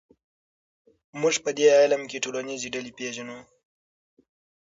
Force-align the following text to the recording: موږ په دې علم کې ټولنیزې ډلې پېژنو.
موږ 1.21 1.35
په 1.43 1.49
دې 1.57 1.67
علم 1.79 2.01
کې 2.09 2.23
ټولنیزې 2.25 2.67
ډلې 2.75 2.91
پېژنو. 2.97 3.39